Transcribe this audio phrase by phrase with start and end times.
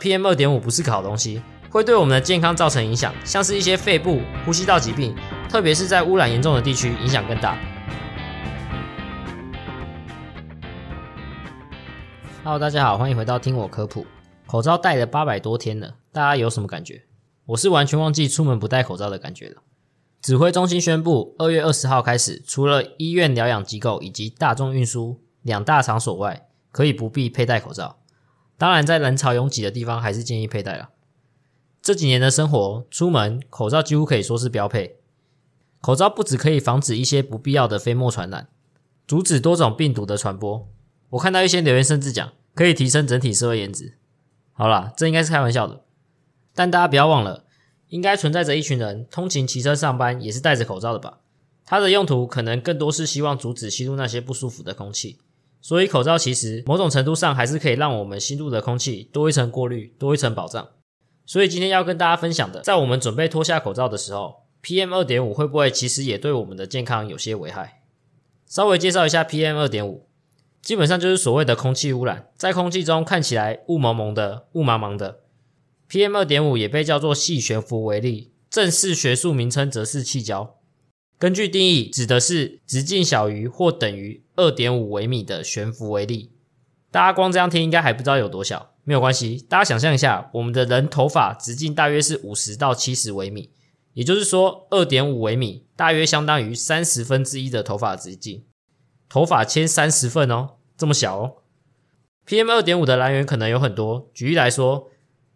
[0.00, 5.14] PM 二点五不是个好东西，会对我们的健康造成影响，像是一些肺部、呼吸道疾病，
[5.46, 7.58] 特别是在污染严重的地区，影响更大。
[12.42, 14.06] Hello，大家好，欢迎回到听我科普。
[14.46, 17.02] 口罩戴了八百多天了，大家有什么感觉？
[17.44, 19.56] 我是完全忘记出门不戴口罩的感觉了。
[20.22, 27.99] 指挥中心宣布，二月二十号开始，除了医院疗养机构以及大众运输两大场所外，可以不必佩戴口罩。
[28.60, 30.90] 当然，在人潮拥挤的地方，还是建议佩戴了。
[31.80, 34.98] 这几年的生活，出门口罩几乎可以说是标配。
[35.80, 38.48] 口罩不只可以防止一些不必要的飞沫传染，
[39.06, 40.68] 阻止多种病毒的传播。
[41.08, 43.96] 我看到一些留言甚至讲可以提升整体社会颜值。
[44.52, 45.80] 好啦，这应该是开玩笑的，
[46.54, 47.46] 但大家不要忘了，
[47.88, 51.20] 应该存在着一群人通勤骑车上班也是戴着口罩的吧？
[51.64, 55.18] 它的用途可能更多是希望阻止吸入那些不舒服的空气。
[55.60, 60.68] 所以口罩其实某种程度上还是可以让我们吸入的空气多一层过滤，多一层保障。
[61.26, 67.82] 所以今天要跟大家分享的，在我们准备脱下口罩的时候，PM 二点五会不会其实也对我们的健康有些危害？
[68.46, 70.06] 稍微介绍一下 PM 二点五。
[70.60, 75.20] 基本上就是所谓的空气污染，在空气中看起来雾蒙蒙的、雾茫茫的。
[75.88, 80.56] PM 二点五也被叫做细悬浮微粒，正式学术名称则是气胶。
[81.20, 86.30] 根据定义，指的是直径小于或等于二点五微米的悬浮微粒。
[86.90, 88.72] 大家光这样听，应该还不知道有多小。
[88.84, 93.50] 没有关系，大家想象一下，我们的人头发直径大约是五十到七十微米，
[93.92, 98.42] 也就是说，二点五微米大约相当于三十分之一的头发直径。
[99.06, 101.34] 头发切三十份哦，这么小哦。
[102.26, 104.88] PM 二点五的来源可能有很多，举例来说，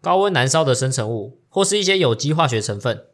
[0.00, 3.06] 高温燃烧的生成物，或是一些有机化学成分。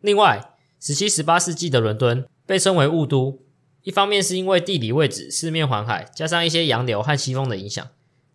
[0.00, 0.53] 另外，
[0.86, 3.40] 十七、十八世纪的伦敦被称为雾都，
[3.84, 7.86] 一方面是因为地理位置四面环海，加上一些洋流和西风的影响；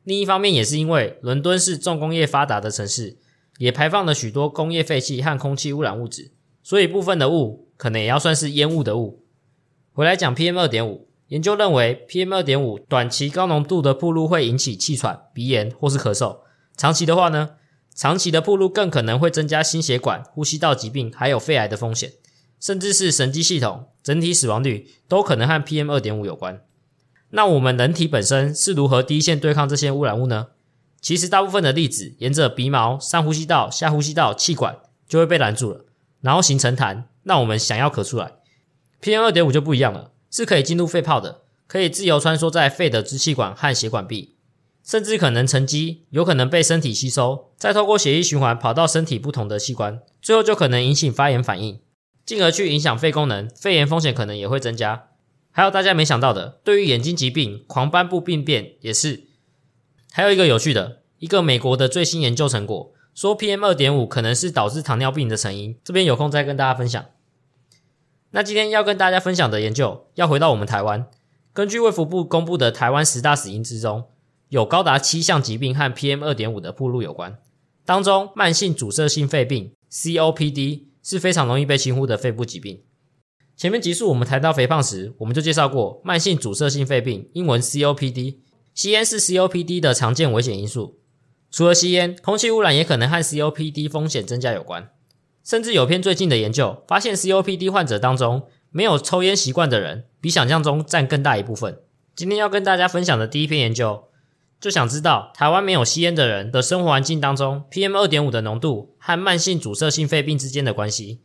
[0.03, 3.19] 另一方面也是因为伦敦是重工业发达的城市，
[3.59, 6.31] 也排放了许多工业废气和空气污染物质，
[6.63, 9.23] 所以部分的雾可能也要算是烟雾的雾。
[9.93, 11.07] 回来讲 PM 二点五。
[11.27, 16.39] 研究认为，PM 二点五短期高浓度的暴露会引起气喘、鼻炎或是咳嗽；
[16.75, 17.51] 长期的话呢，
[17.93, 22.13] 长期的暴露更可能会增加心血管、呼吸道疾病还有肺癌的风险，
[22.59, 26.61] 甚至是神经系统整体死亡率都可能和 PM 二点五有关。
[27.31, 30.47] 那我们人体本身是如何第一线对抗这些污染物呢？
[31.01, 34.77] 其实大部分的粒子沿着鼻毛、上呼吸道、下呼吸道、气管
[35.07, 35.85] 就会被拦住了，
[36.21, 38.33] 然后形成痰，那我们想要咳出来。
[39.01, 40.11] PM 二点五就不一样了。
[40.31, 44.35] 是可以进入肺泡的，可以自由穿梭在肺的支气管和血管壁，
[44.85, 51.79] 甚至可能沉积，有可能被身体吸收，再透过血液循环跑到身体不同的器官，最后就可能引起发炎反应，
[52.29, 55.07] 进而去影响肺功能，肺炎风险可能也会增加。
[55.49, 59.23] 还有大家没想到的，对于眼睛疾病，狂斑部病变也是。
[60.11, 67.03] 还有一个有趣的，一个美国的最新研究成果，说 PM 二点五可能是导致糖尿病的成因，这边有空再跟大家分享。
[68.29, 71.07] 那今天要跟大家分享的研究，要回到我们台湾。
[71.51, 74.03] 根据卫福部公布的台湾十大死因之中，
[74.49, 77.39] 有高达七项疾病和 PM 二点五的铺路有关。
[77.83, 82.83] 当中，慢性阻塞性肺病 （COPD） 是非常容易被轻忽的肺部疾病。
[83.55, 88.37] 前面集数我们谈到肥胖时，我们就介绍过慢性阻塞性肺病（英文 COPD）。
[88.73, 90.99] 吸烟是 COPD 的常见危险因素。
[91.51, 94.91] 除了吸烟，空气污染也可能和 COPD 风险增加有关。
[95.43, 101.79] 甚至有篇最近的研究发现，COPD 患者当中没有抽烟习惯的人，比想象中占更大一部分。
[102.15, 104.03] 今天要跟大家分享的第一篇研究，
[104.59, 111.21] 就想知道台湾没有吸烟的人的生活环境当中，PM 二点五的浓度和慢性阻塞性肺病之间的关系。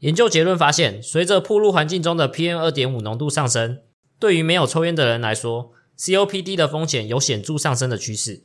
[0.00, 3.80] 研究结论发现，随着铺路环境中的 PM 二点五浓度上升，
[4.18, 8.44] 对于没有抽烟的人来说，COPD 的风险有显著上升的趋势。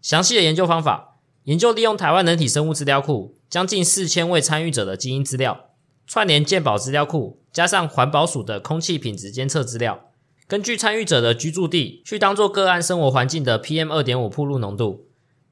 [0.00, 1.08] 详细的研究方法。
[1.44, 5.70] 研究利用台湾人体生物资料库将近四千位参与者的基因资料，
[6.06, 10.11] 串联健保资料库，加上环保署的空气品质监测资料，
[10.52, 15.06] 根据参与者的居住地去当做个案生活环境的 PM 二点五铺路浓度，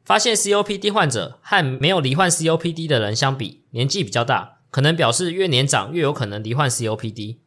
[0.04, 7.38] 发现 COPD 患者和没有罹患 COPD 的人相比，年纪比较大，可能表示越年长越有可能罹患 COPD。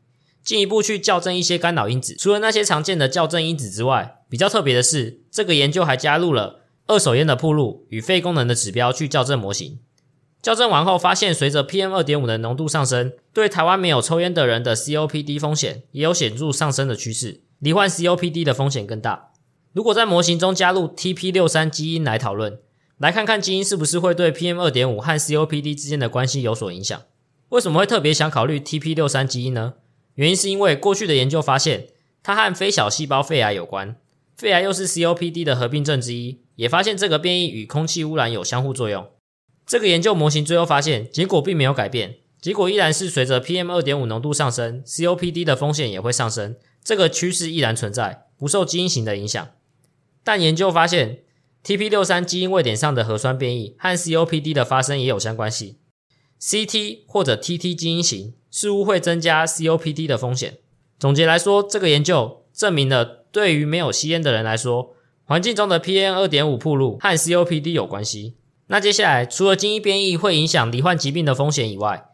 [0.44, 6.62] 进一步去校正一些干扰因子，除了那些常见的校正因子之外，比较特别的是，这个研究还加入了。
[6.88, 9.78] 二手烟的铺路与肺功能的指标去校正模型，
[10.44, 19.32] 校正完后发现，随着 PM 二点五的浓度上升，对台湾没有抽烟的人的 COPD 风险也有显著上升的趋势，罹患 COPD 的风险更大。
[19.72, 22.60] 如果在模型中加入 TP 六三基因来讨论，
[22.98, 27.02] 来看看基因是不是会对 PM 二点五和 COPD 之间的关系有所影响？
[27.48, 29.76] 为什么会特别想考虑 TP 六三基因呢？
[30.16, 31.88] 原因是因为过去的研究发现，
[32.22, 33.96] 它和非小细胞肺癌有关，
[34.36, 36.42] 肺癌又是 COPD 的合并症之一。
[36.56, 39.08] 也发现这个变异与空气污染有相互作用。
[39.66, 49.50] 这个研究模型最后发现，结果并没有改变，结果依然是随着 PM 二点五浓度上升，COPD 的风险也会上升，这个趋势依然存在，不受基因型的影响。
[50.24, 51.20] 但研究发现
[51.64, 55.78] ，TP 六三基因位点上的核酸变异和 COPD 的发生也有相关系
[56.42, 60.58] ，CT 或者 TT 基因型似乎会增加 COPD 的风险。
[61.00, 64.94] 总结来说，这个研究证明了，对于没有吸烟的人来说，
[65.24, 68.36] 环境中的 PM 二点五铺路和 COPD 有关系。
[68.68, 72.10] 那接下来，除了基因变异会影响罹患疾病的风险以外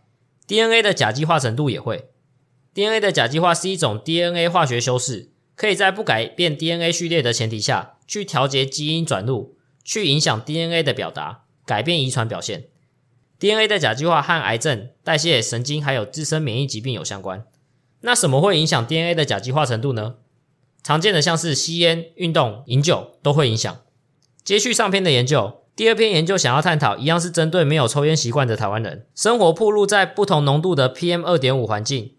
[0.48, 2.10] ，DNA 的甲基化程度也会。
[2.74, 12.66] DNA 的甲基化是一种 DNA 化学修饰，可以在不改变 DNA 序列的前提下去调节基因转录，去影响 DNA 的表达，改变遗传表现。
[13.38, 17.45] DNA 的甲基化和癌症、代谢、神经还有自身免疫疾病有相关。
[18.02, 20.16] 那什么会影响 DNA 的甲基化程度呢？
[20.81, 23.80] 常见的像是吸烟、运动、饮酒都会影响。
[24.44, 25.63] 接续上篇的研究。
[25.80, 32.16] 第二篇研究想要探讨，一样是针对没有抽烟习惯的台湾人，生活暴露在不同浓度的 PM 二点五环境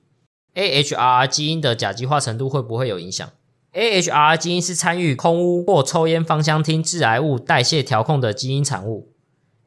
[0.55, 3.29] ，AHR 基因的甲基化程度会不会有影响
[3.75, 9.13] ？AHR 基因是参与空污或抽烟芳香烃致癌物代谢调控的基因产物。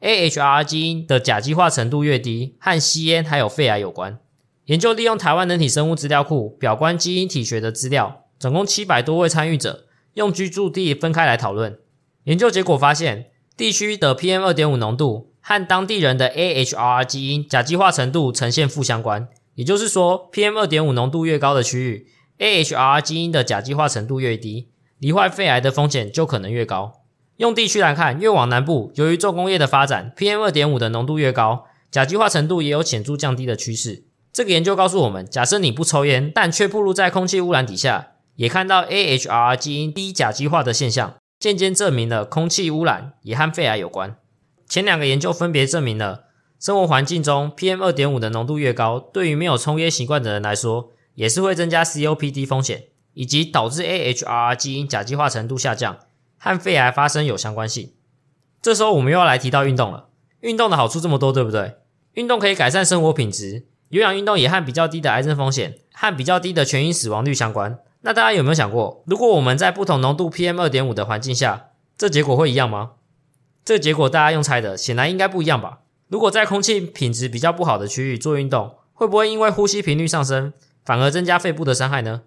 [0.00, 4.18] AHR 基因的甲基化程度越低，和吸烟还有肺癌有关。
[4.64, 11.78] 研究利用台湾人体生物资料库表观基因体学的资料，总共七百多位参与者，用居住地分开来讨论。
[12.24, 13.26] 研究结果发现。
[13.56, 22.08] 地区的 PM 二点五浓度和当地人的 AHR 基因甲基化程度呈现负相关，也就是说，PM 二点五浓度越高的区域
[22.40, 24.66] ，AHR 基因的甲基化程度越低，
[24.98, 26.94] 罹患肺癌的风险就可能越高。
[27.36, 34.02] 用地区来看，越往南部，由于重工业的发展，PM 二点五的浓度越高，甲基化程度也有显著降低的趋势。
[34.32, 41.14] 这个研究告诉我们，假设你不抽烟，但却暴露在空气污染底下，也看到 AHR 基因低甲基化的现象。
[41.44, 44.16] 渐渐证明了空气污染也和肺癌有关。
[44.66, 46.24] 前两个研究分别证明了
[46.58, 55.98] 生活环境中 PM 二点五的浓度越高，对于没有抽烟习惯的人来说，也是会增加 COPD 风险，以及导致 AHR 基因甲基化程度下降，
[56.38, 57.92] 和肺癌发生有相关性。
[58.62, 60.06] 这时候我们又要来提到运动了。
[60.40, 61.74] 运动的好处这么多，对不对？
[62.14, 67.80] 运动可以改善生活品质，有氧运动也和比较低的癌症风险和比较低的全因死亡率相关。
[68.06, 72.92] 那大家有没有想过，如果我们在不同浓度 PM 二点五的环境下，这结果会一样吗？
[73.64, 75.78] 这结果大家用猜的，显然应该不一样吧？
[76.08, 80.52] 如果在空气品质比较不好的区域做运动，会不会因为呼吸频率上升，
[80.84, 82.24] 反而增加肺部的伤害呢？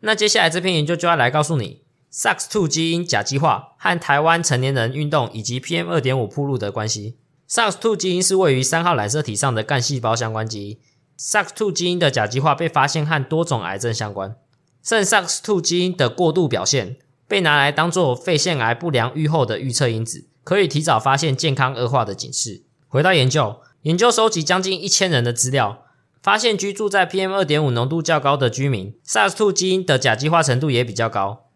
[0.00, 7.18] 那接下来这篇研究就要来告诉你，SARS-2 基因甲基化和台湾成年人运动以及 PM 二点五铺路的关系。
[7.46, 10.78] SARS-2 基因是位于三号染色体上的干细胞相关基因
[11.18, 14.34] ，SARS-2 基因的甲基化被发现和多种癌症相关。
[14.82, 16.96] 肾 SARS-2 基因的过度表现
[17.28, 22.64] 被拿来当做肺腺癌不良预后的预测因子，可以提早发现健康恶化的警示。
[22.88, 25.84] 回到研究，研究收集将近一千人的资料，
[26.22, 31.46] 发现居住在 PM 二点五浓度较高的居民，SARS-2 基因的甲基化程度也比较高。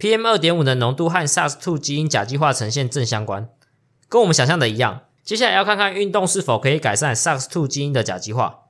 [0.00, 3.48] PM 二点五的浓度和 SARS-2 基因甲基化呈现正相关，
[4.08, 5.02] 跟我们想象的一样。
[5.22, 8.64] 接下来要看看运动是否可以改善 SARS-2 基因的甲基化。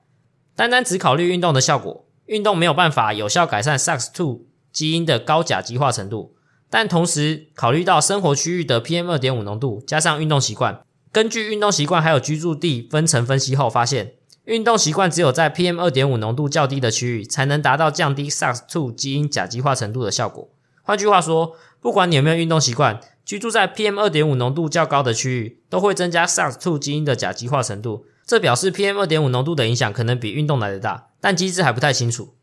[0.55, 2.04] 单单只考虑运动的效果。
[2.26, 4.41] 运动没有办法有效改善 SARS-2
[4.73, 6.35] 基因的高甲基化程度，
[6.71, 10.82] 但同时考虑到生活区域的 PM 二点五浓度，加上运动习惯，
[11.12, 14.14] 根据运动习惯还有居住地分层分析后发现，
[14.45, 20.49] 运动习惯只有在 PM 二点五浓度较低的区域，才能达到降低 SARS-2 基因甲基化程度的效果。
[20.83, 28.07] 换句话说，不管你有没有运动习惯，居住在 PM 二点五浓度较高的区域，都会增加 SARS-2 基因的甲基化程度。
[28.26, 31.09] 这表示 PM 二点五浓度的影响可能比运动来的大。
[31.21, 32.35] 但机制还不太清楚。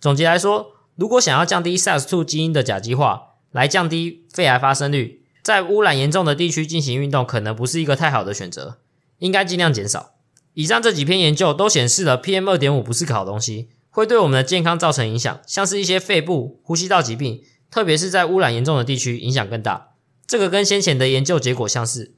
[0.00, 8.78] 总结来说，如果想要降低 SARS two 基因的甲基化，来降低肺癌发生率，在污染严重的地区进行运动可能不是一个太好的选择，
[9.18, 10.14] 应该尽量减少。
[10.54, 19.90] 以上这几篇研究都显示了 PM 二点五不是个好东西，会对我们的健康造成影响，像是一些肺部、呼吸道疾病，特别是在污染严重的地区影响更大。
[20.26, 22.14] 这个跟先前的研究结果相似。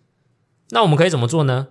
[0.70, 1.68] 那我们可以怎么做呢？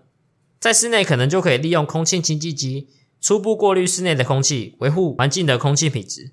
[0.61, 2.87] 在室内可能就可以利用空气清净机。
[3.19, 6.31] 初步过滤室内的空气，维护环境的空气品质；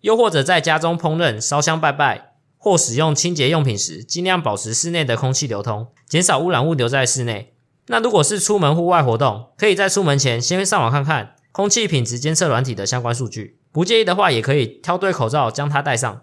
[0.00, 7.54] 又或者在家中烹饪、烧香拜拜或使用清洁用品时，尽量保持室内的空气流通，减少污染物留在室内。
[7.88, 13.58] 那如果是出门户外活动，可以在出门前先上网看看空气品质监测软体的相关数据。
[13.72, 16.22] 不介意的话，也可以挑对口罩将它戴上。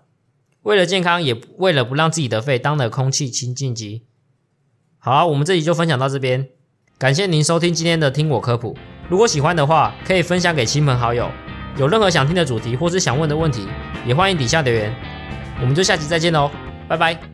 [0.63, 4.05] 为了健康，也为了不让自己的肺当了空气清净机。
[4.97, 6.49] 好，我们这里就分享到这边，
[6.97, 8.75] 感谢您收听今天的听我科普。
[9.09, 11.29] 如果喜欢的话，可以分享给亲朋好友。
[11.75, 13.67] 有任何想听的主题或是想问的问题，
[14.05, 14.93] 也欢迎底下留言。
[15.59, 16.49] 我们就下期再见喽，
[16.87, 17.32] 拜拜。